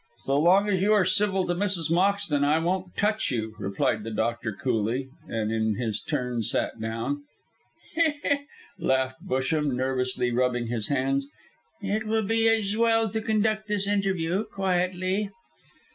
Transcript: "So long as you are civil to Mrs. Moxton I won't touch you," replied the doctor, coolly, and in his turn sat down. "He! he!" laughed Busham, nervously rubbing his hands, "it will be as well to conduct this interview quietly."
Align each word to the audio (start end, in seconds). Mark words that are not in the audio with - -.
"So 0.23 0.39
long 0.39 0.67
as 0.67 0.81
you 0.81 0.93
are 0.93 1.05
civil 1.05 1.45
to 1.45 1.53
Mrs. 1.53 1.91
Moxton 1.91 2.43
I 2.43 2.57
won't 2.57 2.97
touch 2.97 3.29
you," 3.29 3.53
replied 3.59 4.03
the 4.03 4.09
doctor, 4.09 4.51
coolly, 4.51 5.09
and 5.27 5.51
in 5.51 5.75
his 5.75 6.01
turn 6.01 6.41
sat 6.41 6.79
down. 6.81 7.21
"He! 7.93 8.13
he!" 8.23 8.47
laughed 8.79 9.23
Busham, 9.23 9.75
nervously 9.75 10.31
rubbing 10.31 10.69
his 10.69 10.87
hands, 10.87 11.27
"it 11.83 12.07
will 12.07 12.25
be 12.25 12.49
as 12.49 12.75
well 12.75 13.11
to 13.11 13.21
conduct 13.21 13.67
this 13.67 13.87
interview 13.87 14.45
quietly." 14.45 15.29